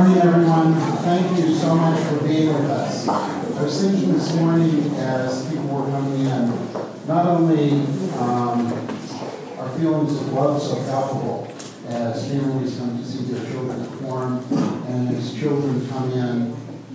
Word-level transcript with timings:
Morning, 0.00 0.16
everyone. 0.16 0.74
Thank 1.02 1.38
you 1.38 1.54
so 1.54 1.74
much 1.74 2.02
for 2.06 2.26
being 2.26 2.46
with 2.46 2.70
us. 2.70 3.06
I 3.06 3.62
was 3.62 3.82
thinking 3.82 4.14
this 4.14 4.34
morning 4.34 4.94
as 4.96 5.46
people 5.50 5.66
were 5.66 5.90
coming 5.90 6.20
in, 6.20 6.72
not 7.06 7.26
only 7.26 7.72
um, 8.16 8.72
are 9.58 9.68
feelings 9.78 10.18
of 10.18 10.32
love 10.32 10.62
so 10.62 10.76
palpable 10.84 11.52
as 11.88 12.26
families 12.30 12.78
come 12.78 12.96
to 12.96 13.04
see 13.04 13.24
their 13.24 13.44
children 13.52 13.86
perform, 13.88 14.42
and 14.88 15.14
as 15.14 15.38
children 15.38 15.86
come 15.88 16.10
in 16.12 16.52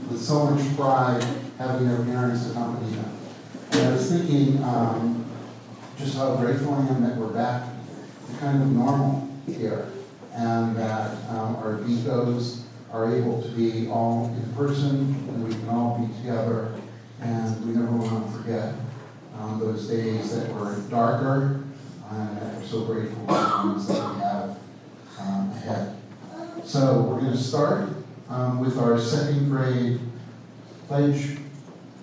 with 0.10 0.20
so 0.20 0.48
much 0.48 0.76
pride 0.76 1.24
having 1.60 1.88
their 1.88 2.04
parents 2.06 2.50
accompany 2.50 2.90
them. 2.96 3.18
And 3.74 3.88
I 3.88 3.92
was 3.92 4.12
thinking 4.12 4.64
um, 4.64 5.24
just 5.96 6.18
how 6.18 6.38
grateful 6.38 6.74
I 6.74 6.88
am 6.88 7.04
that 7.04 7.18
we're 7.18 7.28
back 7.28 7.68
to 8.32 8.38
kind 8.40 8.64
of 8.64 8.72
normal 8.72 9.30
here 9.46 9.92
and 10.34 10.76
that 10.76 11.12
um, 11.30 11.56
our 11.58 11.78
Beakos 11.84 12.65
are 12.92 13.14
able 13.16 13.42
to 13.42 13.50
be 13.50 13.88
all 13.90 14.28
in 14.28 14.54
person 14.54 15.16
and 15.30 15.48
we 15.48 15.54
can 15.54 15.70
all 15.70 16.00
be 16.00 16.14
together. 16.22 16.74
And 17.22 17.66
we 17.66 17.74
never 17.74 17.96
want 17.96 18.32
to 18.32 18.38
forget 18.38 18.76
um, 19.38 19.60
those 19.60 19.88
days 19.88 20.36
that 20.36 20.54
were 20.54 20.76
darker 20.90 21.64
and 22.12 22.58
we're 22.58 22.68
so 22.68 22.86
grateful 22.86 23.26
for 23.26 23.34
the 23.34 23.68
ones 23.68 23.88
that 23.88 24.16
we 24.16 24.22
have 24.22 24.58
um, 25.20 25.52
ahead. 25.52 25.96
So 26.64 27.02
we're 27.02 27.22
going 27.22 27.32
to 27.32 27.38
start 27.38 27.90
um, 28.30 28.60
with 28.60 28.78
our 28.78 29.00
second 29.00 29.50
grade 29.50 30.00
pledge 30.88 31.38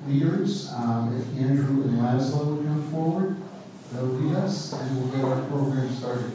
leaders. 0.06 0.72
Um, 0.72 1.18
if 1.20 1.42
Andrew 1.42 1.82
and 1.84 1.98
Laszlo 1.98 2.56
would 2.56 2.66
come 2.66 2.90
forward, 2.90 3.36
they'll 3.92 4.04
lead 4.04 4.36
us 4.36 4.72
and 4.72 4.98
we'll 4.98 5.16
get 5.16 5.24
our 5.24 5.42
program 5.48 5.94
started. 5.94 6.32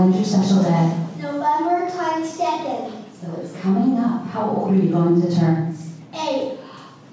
When's 0.00 0.16
your 0.16 0.24
special 0.24 0.62
day. 0.62 0.96
November 1.18 1.90
22nd, 1.90 3.04
So 3.12 3.40
it's 3.40 3.54
coming 3.60 3.98
up. 3.98 4.26
How 4.28 4.48
old 4.48 4.72
are 4.72 4.76
you 4.76 4.90
going 4.90 5.20
to 5.20 5.34
turn? 5.34 5.76
8. 6.14 6.58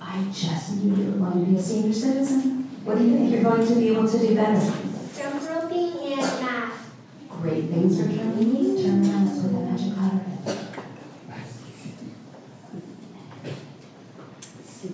I 0.02 0.24
just 0.32 0.76
knew 0.76 0.96
you 0.96 1.12
were 1.12 1.18
going 1.30 1.46
to 1.46 1.52
be 1.52 1.58
a 1.58 1.62
senior 1.62 1.94
citizen. 1.94 2.64
What 2.86 2.98
do 2.98 3.04
you 3.04 3.18
think 3.18 3.32
you're 3.32 3.44
going 3.44 3.68
to 3.68 3.76
be 3.76 3.90
able 3.90 4.08
to 4.08 4.18
do 4.18 4.36
better? 4.36 4.74
Jump 5.18 5.50
roping 5.50 5.92
and 6.00 6.22
math. 6.42 6.90
Great 7.30 7.66
things 7.66 8.00
for 8.00 8.08
turning 8.08 8.56
eight. 8.56 8.86
Turn 8.86 9.04
around 9.04 9.26
let's 9.28 9.42
put 9.42 9.52
that 9.52 9.64
magic 9.70 9.96
powder 9.96 10.24
in. 10.24 10.58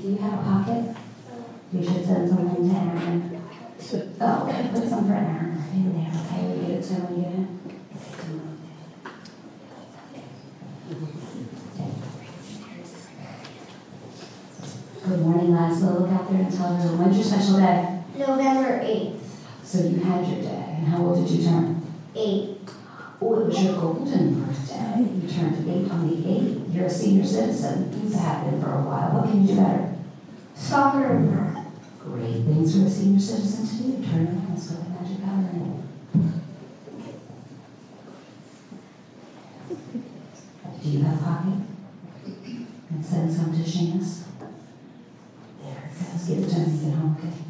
Do 0.02 0.10
you 0.10 0.18
have 0.18 0.34
a 0.34 0.44
pocket? 0.44 0.96
You 1.72 1.84
should 1.84 2.06
send 2.06 2.28
someone 2.30 2.70
to 2.70 2.76
Aaron. 2.76 3.42
Oh, 4.20 4.48
okay, 4.50 4.70
put 4.74 4.90
some 4.90 5.08
for 5.08 5.14
Aaron 5.14 5.64
in 5.74 5.94
there, 5.94 6.12
okay? 6.26 6.48
We 6.48 6.68
get 6.68 6.78
it 6.80 6.84
to 6.84 6.94
when 6.96 7.16
you 7.16 7.22
get 7.22 7.34
in. 7.34 7.64
Good 15.08 15.20
morning, 15.22 15.48
Laszlo. 15.52 16.02
Look 16.02 16.12
out 16.12 16.32
there 16.32 16.42
and 16.42 16.52
tell 16.52 16.74
everyone, 16.76 17.00
when's 17.00 17.18
your 17.18 17.26
special 17.26 17.58
day? 17.58 18.04
November 18.16 18.80
8th, 18.80 19.20
So 19.64 19.80
you 19.80 20.00
had 20.00 20.26
your 20.28 20.44
and 21.24 21.40
you 21.40 21.50
turn? 21.50 21.82
8. 22.16 22.58
Oh, 23.22 23.40
it 23.40 23.46
was 23.48 23.64
your 23.64 23.74
golden 23.80 24.44
birthday. 24.44 24.98
You 25.00 25.28
turned 25.30 25.70
eight 25.70 25.90
on 25.90 26.10
the 26.10 26.30
eighth. 26.30 26.70
You're 26.74 26.86
a 26.86 26.90
senior 26.90 27.26
citizen. 27.26 27.90
You've 28.04 28.14
had 28.14 28.44
been 28.44 28.62
for 28.62 28.70
a 28.70 28.82
while. 28.82 29.12
What 29.12 29.30
can 29.30 29.42
you 29.42 29.56
do 29.56 29.62
better? 29.62 29.96
Soccer 30.56 31.06
and 31.06 31.32
math. 31.32 31.68
Great 32.00 32.44
things 32.44 32.76
for 32.78 32.86
a 32.86 32.90
senior 32.90 33.20
citizen 33.20 33.66
to 33.66 33.76
do. 33.84 34.06
Turn 34.06 34.28
around, 34.28 34.50
let's 34.50 34.68
go 34.68 34.84
to 34.84 34.90
magic 34.90 35.24
powder. 35.24 35.50
Do 40.82 40.90
you 40.90 41.02
have 41.04 41.22
a 41.22 41.24
pocket? 41.24 41.60
And 42.90 43.06
send 43.06 43.34
some 43.34 43.54
to 43.54 43.60
Seamus? 43.64 44.24
There 45.64 45.72
it 45.72 46.12
goes. 46.12 46.28
Give 46.28 46.44
it 46.44 46.50
to 46.50 46.56
him 46.56 46.66
when 46.66 46.76
you 46.76 46.86
get 46.86 46.98
home, 47.00 47.18
okay? 47.20 47.43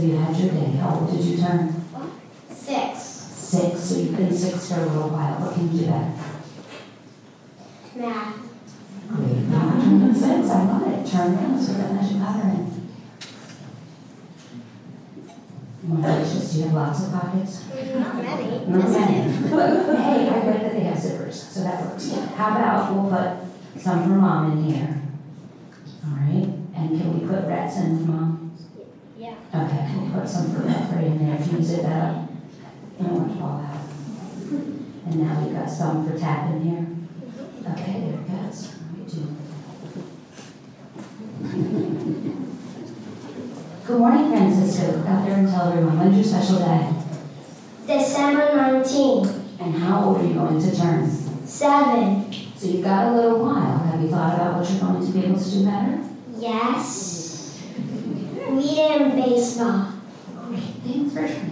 so 0.00 0.06
you 0.06 0.16
had 0.16 0.34
your 0.34 0.50
day. 0.50 0.70
How 0.78 0.98
old 0.98 1.10
did 1.10 1.20
you 1.20 1.36
turn? 1.36 1.84
Six. 2.48 2.98
Six, 2.98 3.80
so 3.80 3.98
you've 3.98 4.16
been 4.16 4.34
six 4.34 4.72
for 4.72 4.80
a 4.80 4.86
little 4.86 5.10
while. 5.10 5.34
What 5.40 5.54
can 5.54 5.70
you 5.70 5.80
do 5.80 5.90
better? 5.90 6.12
Math. 7.96 8.36
Great. 9.08 9.44
Math 9.52 9.84
and 9.84 10.16
six. 10.16 10.48
I 10.48 10.64
love 10.64 10.88
it. 10.88 11.06
Turn 11.06 11.34
around 11.34 11.60
so 11.60 11.72
that 11.74 11.92
measure 11.92 12.18
pattern. 12.18 12.88
Delicious. 15.84 16.52
Do 16.52 16.58
you 16.58 16.64
have 16.64 16.74
lots 16.74 17.04
of 17.04 17.12
pockets? 17.12 17.64
Not 17.68 18.16
many. 18.16 18.66
Not 18.66 18.88
many. 18.88 19.32
hey, 19.36 20.28
I 20.28 20.46
read 20.46 20.60
that 20.62 20.72
they 20.72 20.80
have 20.80 20.96
zippers, 20.96 21.34
so 21.34 21.62
that 21.64 21.84
works. 21.84 22.10
How 22.36 22.56
about 22.56 22.94
we'll 22.94 23.10
put 23.10 23.82
some 23.82 24.04
for 24.04 24.16
mom 24.16 24.52
in 24.52 24.64
here? 24.72 25.02
All 26.06 26.16
right. 26.16 26.48
And 26.74 26.88
can 26.88 27.20
we 27.20 27.26
put 27.26 27.44
rats 27.44 27.76
in, 27.76 28.06
mom? 28.06 28.39
Okay, 29.52 29.94
we'll 29.96 30.20
put 30.20 30.28
some 30.28 30.54
for 30.54 30.62
Guthrie 30.62 31.06
in 31.06 31.26
there, 31.26 31.36
if 31.40 31.50
you 31.50 31.58
use 31.58 31.72
it 31.72 31.84
up, 31.84 32.30
you 32.98 33.04
don't 33.04 33.16
want 33.16 33.32
to 33.32 33.38
fall 33.40 33.58
out. 33.58 33.84
And 35.06 35.16
now 35.16 35.42
we've 35.42 35.52
got 35.52 35.68
some 35.68 36.06
for 36.08 36.16
tap 36.16 36.50
in 36.52 36.62
here. 36.62 36.86
Okay, 37.72 38.00
there 38.00 38.14
it 38.14 38.28
goes. 38.28 38.74
Good 43.86 43.98
morning, 43.98 44.30
Francisco. 44.30 45.04
Out 45.08 45.26
there 45.26 45.38
and 45.38 45.48
tell 45.48 45.72
everyone, 45.72 45.98
when's 45.98 46.14
your 46.14 46.24
special 46.24 46.58
day? 46.60 46.94
December 47.88 48.50
19th. 48.50 49.36
And 49.58 49.74
how 49.74 50.04
old 50.04 50.20
are 50.20 50.26
you 50.26 50.34
going 50.34 50.60
to 50.60 50.76
turn? 50.76 51.10
Seven. 51.44 52.32
So 52.56 52.68
you've 52.68 52.84
got 52.84 53.08
a 53.08 53.16
little 53.16 53.44
while. 53.44 53.78
Have 53.78 54.00
you 54.00 54.08
thought 54.08 54.34
about 54.34 54.58
what 54.58 54.70
you're 54.70 54.80
going 54.80 55.04
to 55.04 55.12
be 55.12 55.26
able 55.26 55.40
to 55.40 55.50
do 55.50 55.64
better? 55.64 56.04
Yes 56.38 57.09
meet 58.60 58.76
him 58.76 59.16
baseball. 59.16 59.86
Great 60.48 60.60
thanks, 60.84 61.14
for 61.14 61.22
him. 61.22 61.49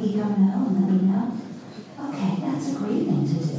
we 0.00 0.16
don't 0.16 0.38
know, 0.38 0.66
and 0.66 0.76
then 0.76 0.86
we 0.86 1.06
know. 1.06 1.26
Okay, 2.08 2.40
that's 2.40 2.72
a 2.72 2.74
great 2.78 3.04
thing 3.04 3.26
to 3.26 3.34
do. 3.34 3.49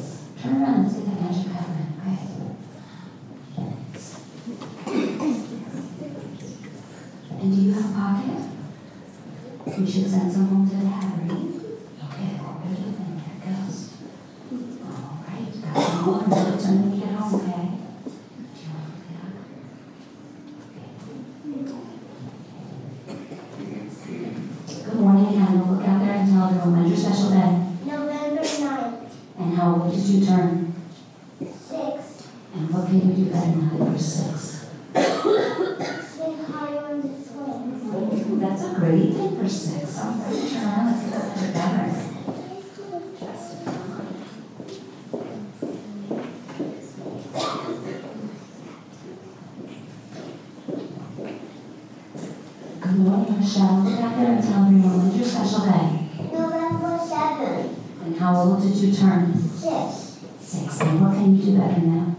How 58.22 58.36
old 58.40 58.62
did 58.62 58.76
you 58.76 58.94
turn? 58.94 59.34
Six. 59.34 60.20
Six. 60.40 60.80
And 60.82 61.02
what 61.02 61.16
can 61.16 61.36
you 61.36 61.42
do 61.42 61.58
better 61.58 61.82
now? 61.82 62.16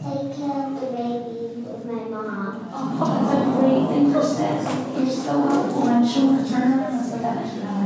Take 0.00 0.34
care 0.38 0.64
of 0.64 0.80
the 0.80 0.86
baby 0.86 1.60
with 1.60 1.84
my 1.84 2.00
mom. 2.08 2.70
Oh, 2.72 2.96
that's 3.04 3.36
a 3.36 3.60
great 3.60 3.84
thing 3.92 4.08
for 4.10 4.24
six. 4.24 4.64
You're 4.96 5.10
so 5.10 5.42
helpful. 5.46 5.82
I'm 5.82 6.08
sure. 6.08 6.40
Turn 6.48 6.80
around 6.80 7.04
so 7.04 7.18
that. 7.18 7.83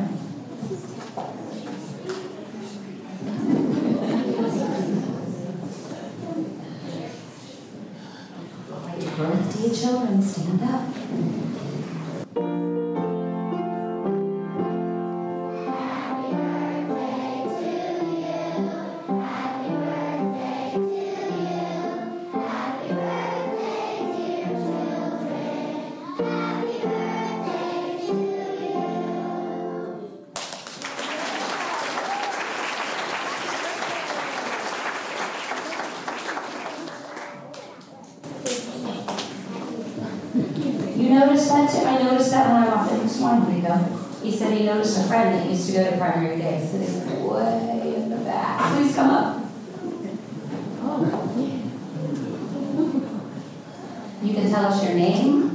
to 45.68 45.75
go 45.75 45.90
to 45.90 45.96
primary 45.98 46.38
day, 46.38 46.66
sitting 46.66 47.26
way 47.28 47.94
in 47.96 48.08
the 48.08 48.16
back. 48.16 48.75
Please 48.75 48.94
come 48.94 49.10
up. 49.10 49.44
Oh, 50.80 51.04
you 54.22 54.34
can 54.34 54.50
tell 54.50 54.64
us 54.66 54.82
your 54.82 54.94
name, 54.94 55.50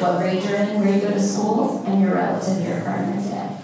what 0.00 0.18
grade 0.18 0.44
you're 0.44 0.54
in, 0.54 0.78
where 0.78 0.94
you 0.94 1.00
go 1.00 1.10
to 1.10 1.20
school, 1.20 1.82
and 1.84 2.00
your 2.00 2.14
relative 2.14 2.62
here 2.62 2.80
primary 2.84 3.20
day. 3.22 3.56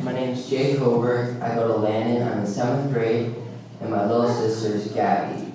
My 0.00 0.12
name 0.12 0.30
is 0.30 0.50
Jay 0.50 0.76
Kober. 0.76 1.38
I 1.40 1.54
go 1.54 1.68
to 1.68 1.76
Landon. 1.76 2.28
I'm 2.28 2.40
in 2.40 2.46
seventh 2.46 2.92
grade, 2.92 3.34
and 3.80 3.90
my 3.90 4.04
little 4.04 4.30
sister 4.30 4.74
is 4.74 4.88
Gabby. 4.88 5.52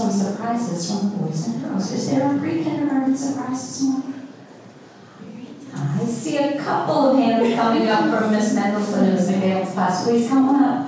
some 0.00 0.10
surprises 0.10 0.90
from 0.90 1.10
the 1.10 1.16
boys 1.16 1.46
and 1.48 1.62
girls. 1.62 1.92
Is 1.92 2.10
there 2.10 2.34
a 2.34 2.38
pre 2.38 2.64
kindergarten 2.64 3.14
surprise 3.14 3.60
this 3.60 3.82
morning? 3.82 4.28
I 5.74 6.04
see 6.04 6.36
a 6.38 6.58
couple 6.58 7.10
of 7.10 7.18
hands 7.18 7.54
coming 7.54 7.86
up 7.86 8.18
from 8.18 8.32
Miss 8.32 8.54
Mendelson 8.54 9.02
and 9.02 9.14
Miss 9.14 9.30
McGale's 9.30 9.72
class. 9.72 10.04
Please 10.04 10.28
come 10.28 10.48
on 10.48 10.64
up. 10.64 10.79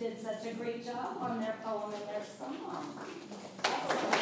did 0.07 0.21
such 0.21 0.47
a 0.47 0.55
great 0.55 0.87
job 0.87 1.17
on 1.21 1.41
their 1.41 1.57
poem 1.65 1.93
and 1.93 2.03
their 2.09 2.23
song. 2.39 2.55
Excellent. 3.65 4.15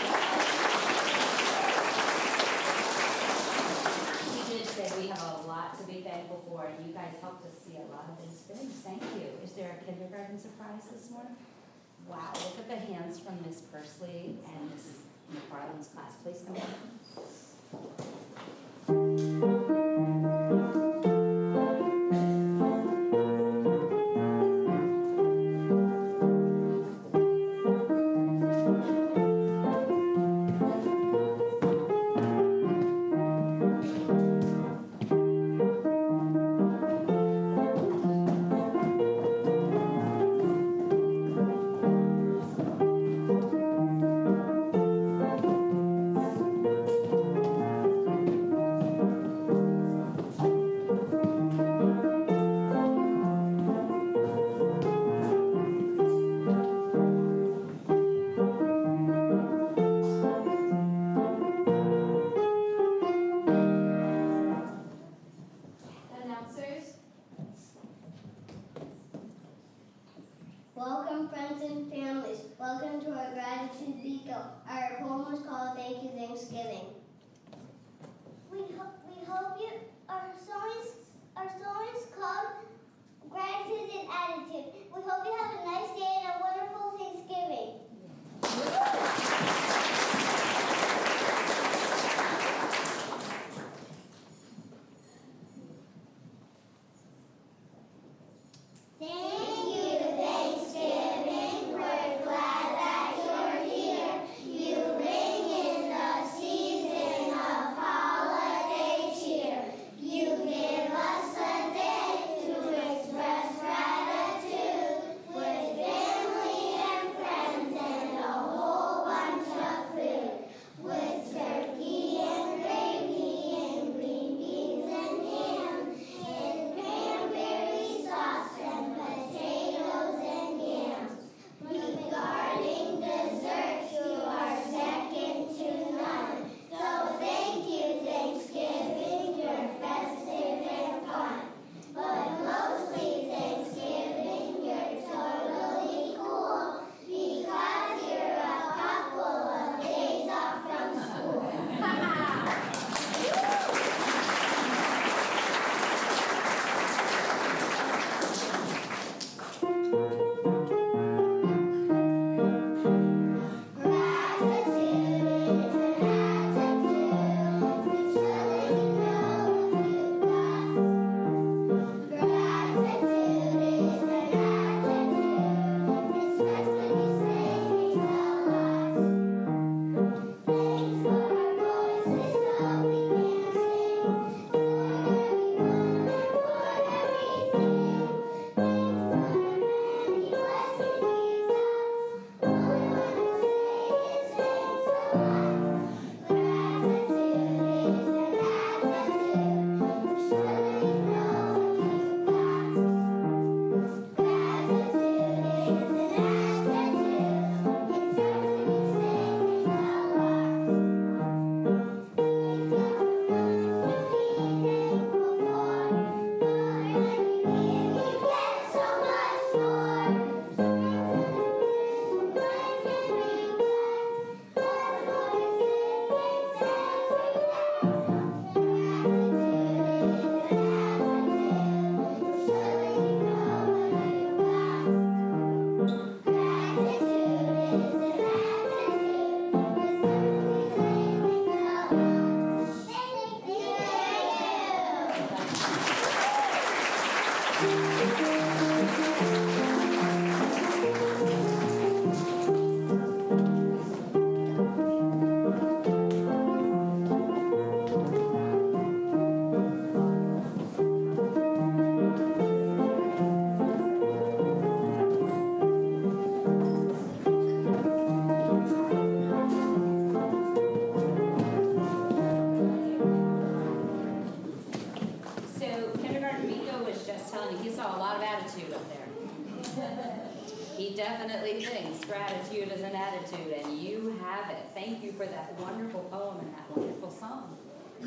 He 4.32 4.40
did 4.56 4.66
say 4.66 4.88
we 4.98 5.08
have 5.08 5.44
a 5.44 5.46
lot 5.46 5.78
to 5.78 5.84
be 5.86 6.00
thankful 6.00 6.42
for, 6.48 6.64
and 6.64 6.86
you 6.86 6.94
guys 6.94 7.12
helped 7.20 7.44
us 7.44 7.52
see 7.66 7.76
a 7.76 7.84
lot 7.92 8.08
of 8.08 8.16
these 8.24 8.40
things. 8.48 8.72
Thank 8.80 9.02
you. 9.14 9.28
Is 9.44 9.52
there 9.52 9.76
a 9.78 9.84
kindergarten 9.84 10.38
surprise 10.38 10.88
this 10.90 11.10
morning? 11.10 11.36
Wow, 12.08 12.32
look 12.32 12.58
at 12.60 12.68
the 12.68 12.76
hands 12.94 13.20
from 13.20 13.36
Miss 13.46 13.60
Pursley 13.60 14.38
and 14.46 14.70
Miss 14.70 15.04
McFarland's 15.34 15.88
class. 15.88 16.14
Please 16.22 16.42
come 16.46 16.56
in. 16.56 16.62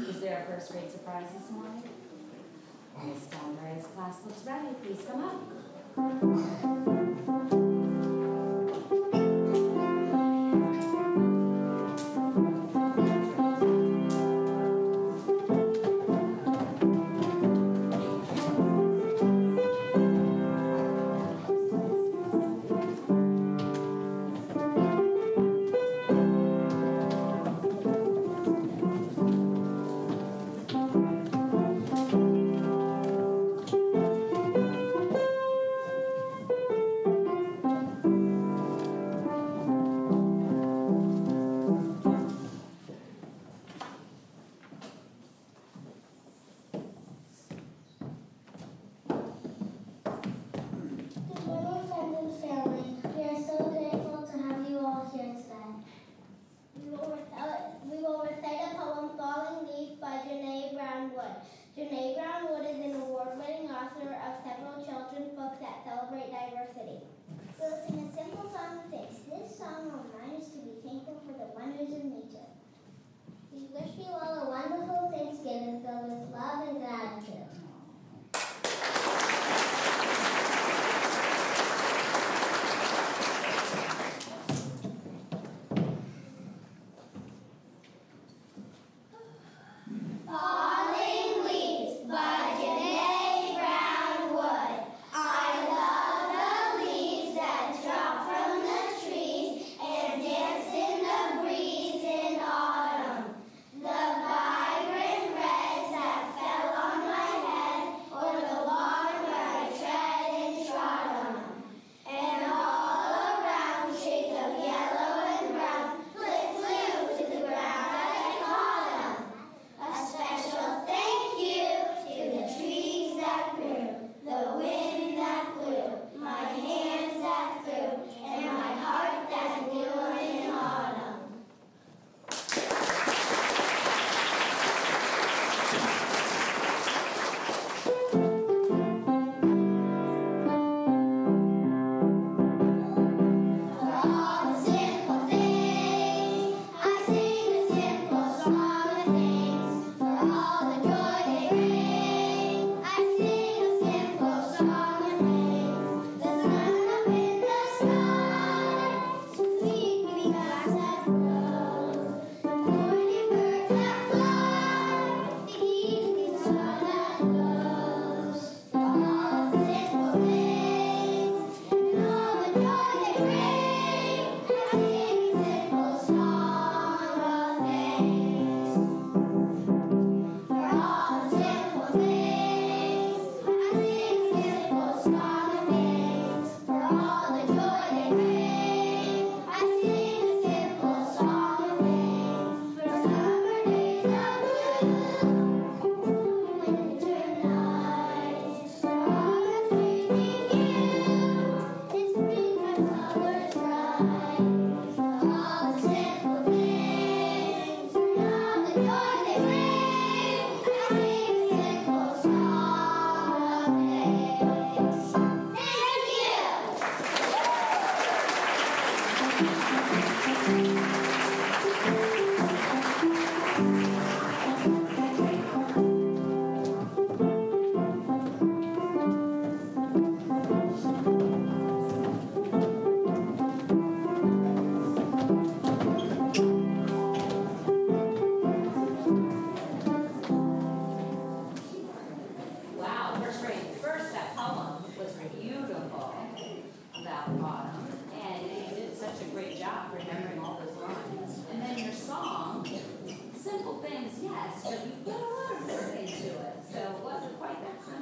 Is 0.05 0.19
there 0.21 0.45
a 0.47 0.51
first 0.51 0.71
grade 0.71 0.91
surprise 0.91 1.27
this 1.37 1.49
morning? 1.49 1.81
Miss 3.03 3.25
Don 3.25 3.57
class 3.95 4.19
looks 4.25 4.45
ready. 4.45 4.67
Please 4.83 5.03
come 5.09 5.23
up. 7.63 7.76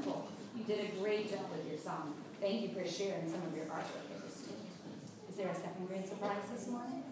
wonderful. 0.06 0.32
You 0.58 0.64
did 0.64 0.90
a 0.90 0.92
great 1.02 1.30
job 1.32 1.46
with 1.52 1.68
your 1.70 1.78
song. 1.78 2.14
Thank 2.40 2.62
you 2.62 2.70
for 2.70 2.88
sharing 2.88 3.30
some 3.30 3.42
of 3.44 3.56
your 3.56 3.66
artwork 3.66 4.10
with 4.14 4.26
us. 4.26 4.44
Is 5.30 5.36
there 5.36 5.50
a 5.50 5.56
second 5.56 5.88
grade 5.88 6.08
surprise 6.08 6.44
this 6.54 6.68
morning? 6.68 7.04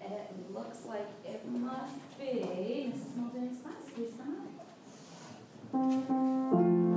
It 0.00 0.54
looks 0.54 0.84
like 0.86 1.06
it 1.24 1.46
must 1.48 1.94
be 2.18 2.92
Mrs. 2.94 3.16
Muldoon's 3.16 3.60
class. 3.62 3.74
Please 3.94 4.12
come. 5.72 6.87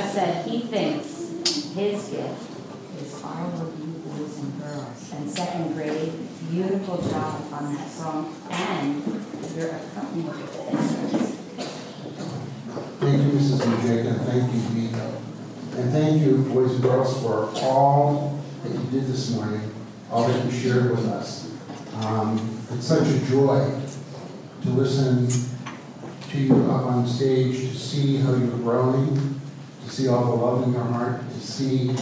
Just 0.00 0.14
said 0.14 0.46
he 0.46 0.60
thinks 0.60 1.18
his 1.74 2.08
gift 2.08 2.50
is 2.98 3.22
of 3.22 3.78
you 3.78 3.92
boys 4.06 4.38
and 4.38 4.62
girls. 4.62 5.12
And 5.12 5.30
second 5.30 5.74
grade, 5.74 6.12
beautiful 6.50 7.02
job 7.02 7.42
on 7.52 7.74
that 7.74 7.90
song 7.90 8.34
and 8.50 9.04
your 9.54 9.68
accompaniment. 9.68 10.48
Thank 12.98 13.22
you, 13.22 13.38
Mrs. 13.38 14.06
And 14.06 14.20
thank 14.22 14.54
you. 14.54 14.60
And 15.78 15.92
thank 15.92 16.22
you, 16.22 16.38
boys 16.52 16.72
and 16.72 16.82
girls, 16.82 17.20
for 17.22 17.50
all 17.62 18.40
that 18.62 18.72
you 18.72 18.90
did 18.90 19.06
this 19.06 19.30
morning, 19.34 19.70
all 20.10 20.26
that 20.28 20.44
you 20.46 20.50
shared 20.50 20.90
with 20.92 21.06
us. 21.08 21.52
Um, 22.02 22.58
It's 22.72 22.86
such 22.86 23.06
a 23.06 23.18
joy 23.26 23.70
to 24.62 24.68
listen 24.70 25.28
to 26.30 26.38
you 26.38 26.54
up 26.70 26.86
on 26.86 27.06
stage, 27.06 27.56
to 27.70 27.76
see 27.76 28.16
how 28.18 28.34
you're 28.34 28.56
growing, 28.58 29.39
see 30.00 30.08
all 30.08 30.24
the 30.24 30.42
love 30.42 30.62
in 30.62 30.72
your 30.72 30.82
heart, 30.82 31.20
to 31.28 31.40
see 31.40 31.92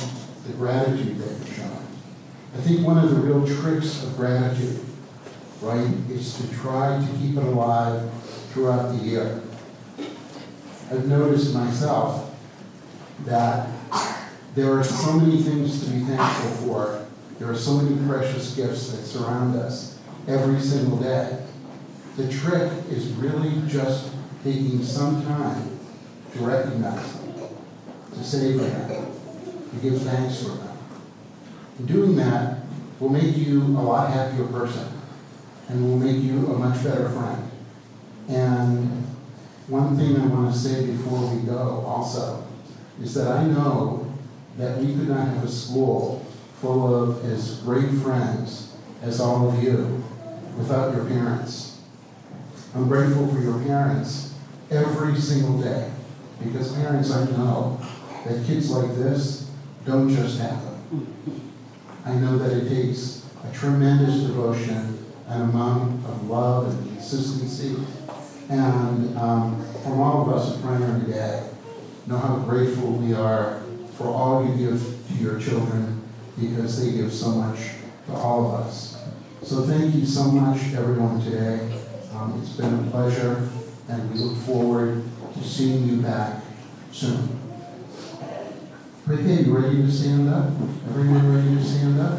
the 0.46 0.52
gratitude 0.54 1.18
that 1.18 1.46
you're 1.46 1.56
showing. 1.56 1.86
I 2.54 2.58
think 2.58 2.86
one 2.86 2.98
of 2.98 3.10
the 3.10 3.16
real 3.16 3.44
tricks 3.60 4.04
of 4.04 4.16
gratitude, 4.16 4.78
right, 5.60 5.90
is 6.08 6.36
to 6.38 6.48
try 6.54 6.98
to 6.98 7.18
keep 7.18 7.36
it 7.36 7.42
alive 7.42 8.08
throughout 8.52 8.96
the 8.96 9.04
year. 9.04 9.42
I've 10.90 11.06
noticed 11.06 11.52
myself 11.52 12.34
that 13.24 13.68
there 14.54 14.72
are 14.78 14.84
so 14.84 15.14
many 15.14 15.42
things 15.42 15.84
to 15.84 15.90
be 15.90 16.00
thankful 16.00 16.50
for. 16.68 17.06
There 17.40 17.50
are 17.50 17.56
so 17.56 17.78
many 17.78 17.96
precious 18.06 18.54
gifts 18.54 18.92
that 18.92 19.04
surround 19.04 19.56
us 19.56 19.98
every 20.28 20.60
single 20.60 20.98
day. 20.98 21.44
The 22.16 22.28
trick 22.32 22.72
is 22.90 23.08
really 23.14 23.68
just 23.68 24.12
taking 24.44 24.82
some 24.84 25.24
time 25.24 25.78
to 26.32 26.38
recognize 26.40 27.17
to 28.14 28.24
savor 28.24 28.64
them, 28.64 29.06
to 29.70 29.76
give 29.82 30.02
thanks 30.02 30.42
for 30.42 30.50
them. 30.50 30.78
Doing 31.86 32.16
that 32.16 32.58
will 32.98 33.10
make 33.10 33.36
you 33.36 33.62
a 33.62 33.82
lot 33.82 34.12
happier 34.12 34.46
person 34.46 34.88
and 35.68 35.82
will 35.82 35.98
make 35.98 36.22
you 36.22 36.46
a 36.48 36.58
much 36.58 36.82
better 36.82 37.08
friend. 37.10 37.50
And 38.28 39.06
one 39.68 39.96
thing 39.96 40.16
I 40.16 40.26
want 40.26 40.52
to 40.52 40.58
say 40.58 40.86
before 40.86 41.34
we 41.34 41.42
go 41.46 41.84
also 41.86 42.46
is 43.00 43.14
that 43.14 43.28
I 43.28 43.44
know 43.44 44.12
that 44.56 44.78
we 44.78 44.86
could 44.94 45.08
not 45.08 45.28
have 45.28 45.44
a 45.44 45.48
school 45.48 46.26
full 46.60 46.94
of 46.94 47.24
as 47.24 47.60
great 47.60 47.90
friends 48.02 48.76
as 49.02 49.20
all 49.20 49.48
of 49.48 49.62
you 49.62 50.02
without 50.56 50.94
your 50.94 51.04
parents. 51.04 51.80
I'm 52.74 52.88
grateful 52.88 53.28
for 53.28 53.40
your 53.40 53.62
parents 53.62 54.34
every 54.70 55.16
single 55.16 55.60
day 55.60 55.90
because 56.42 56.74
parents, 56.74 57.12
I 57.12 57.24
know 57.26 57.80
that 58.28 58.46
kids 58.46 58.70
like 58.70 58.94
this 58.94 59.50
don't 59.84 60.08
just 60.08 60.40
happen. 60.40 61.06
I 62.04 62.14
know 62.14 62.38
that 62.38 62.52
it 62.52 62.68
takes 62.68 63.26
a 63.44 63.54
tremendous 63.54 64.20
devotion, 64.20 64.98
an 65.28 65.42
amount 65.42 66.04
of 66.06 66.28
love 66.28 66.68
and 66.68 66.88
consistency. 66.88 67.76
And 68.50 69.16
um, 69.18 69.64
from 69.82 70.00
all 70.00 70.22
of 70.22 70.36
us 70.36 70.56
at 70.56 70.62
Primary 70.62 71.10
Day, 71.10 71.48
know 72.06 72.18
how 72.18 72.36
grateful 72.38 72.92
we 72.92 73.14
are 73.14 73.62
for 73.96 74.06
all 74.06 74.46
you 74.46 74.70
give 74.70 74.80
to 75.08 75.14
your 75.14 75.38
children 75.38 76.02
because 76.38 76.82
they 76.82 76.96
give 76.96 77.12
so 77.12 77.30
much 77.30 77.58
to 78.06 78.12
all 78.12 78.46
of 78.46 78.66
us. 78.66 79.04
So 79.42 79.62
thank 79.62 79.94
you 79.94 80.06
so 80.06 80.24
much, 80.24 80.74
everyone, 80.74 81.22
today. 81.22 81.60
Um, 82.14 82.40
it's 82.42 82.56
been 82.56 82.86
a 82.86 82.90
pleasure, 82.90 83.48
and 83.88 84.12
we 84.12 84.20
look 84.20 84.36
forward 84.38 85.02
to 85.34 85.44
seeing 85.44 85.88
you 85.88 86.00
back 86.00 86.42
soon. 86.92 87.47
Okay, 89.10 89.42
you 89.42 89.56
ready 89.56 89.76
to 89.76 89.90
stand 89.90 90.28
up? 90.28 90.50
Everyone 90.90 91.34
ready 91.34 91.54
to 91.54 91.64
stand 91.64 91.98
up? 91.98 92.18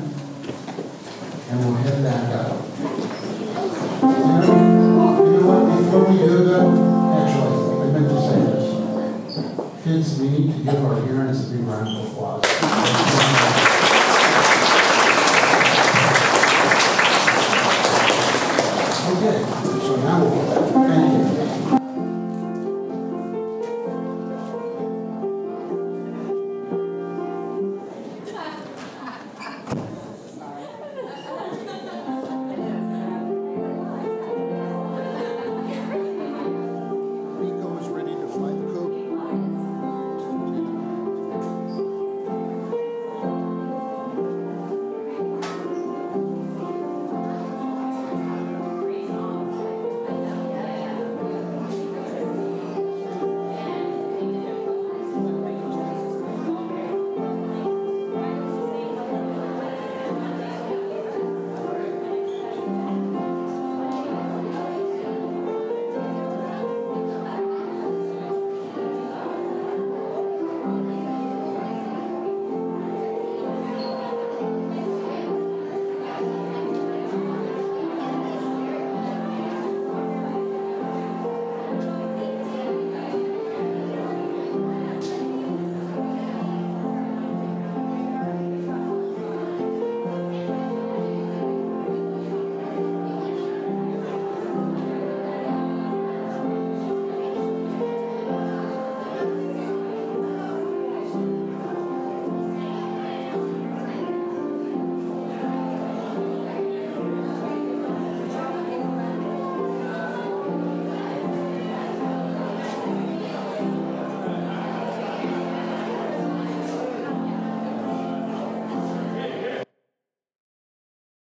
And 1.51 1.59
we'll 1.59 1.75
head 1.75 2.03
back 2.03 2.33
up. 2.33 2.65
You 4.01 4.07
know, 4.41 5.45
what, 5.45 5.61
before 5.83 6.05
we 6.05 6.17
do 6.17 6.45
that, 6.45 6.65
actually, 7.21 7.57
I 7.79 7.91
meant 7.91 8.09
to 8.09 8.17
say 8.25 8.39
this. 8.41 8.65
Kids, 9.83 10.19
we 10.19 10.25
need 10.29 10.47
to 10.51 10.59
give 10.63 10.83
our 10.83 10.99
parents 11.05 11.47
a 11.47 11.51
big 11.51 11.61
round 11.61 11.95
of 11.95 12.05
applause. 12.07 13.58